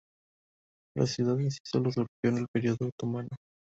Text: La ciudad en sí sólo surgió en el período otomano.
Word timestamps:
La 0.97 1.05
ciudad 1.05 1.39
en 1.39 1.51
sí 1.51 1.59
sólo 1.63 1.91
surgió 1.91 2.07
en 2.25 2.39
el 2.39 2.47
período 2.51 2.87
otomano. 2.89 3.29